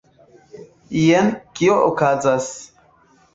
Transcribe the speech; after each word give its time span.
Jen 1.01 1.29
kio 1.61 1.77
okazas 1.91 2.49